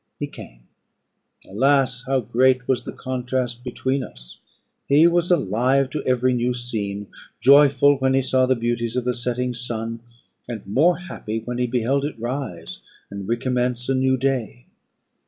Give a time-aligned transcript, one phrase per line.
[0.19, 0.61] He came.
[1.47, 4.39] Alas, how great was the contrast between us!
[4.87, 7.05] He was alive to every new scene;
[7.39, 9.99] joyful when he saw the beauties of the setting sun,
[10.49, 12.79] and more happy when he beheld it rise,
[13.11, 14.65] and recommence a new day.